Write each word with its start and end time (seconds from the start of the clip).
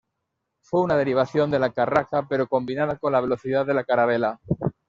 Fue 0.63 0.81
una 0.81 0.97
derivación 0.97 1.51
de 1.51 1.59
la 1.59 1.73
"carraca" 1.73 2.25
pero 2.27 2.47
combinada 2.47 2.97
con 2.97 3.11
la 3.13 3.21
velocidad 3.21 3.67
de 3.67 3.75
la 3.75 3.83
"carabela". 3.83 4.39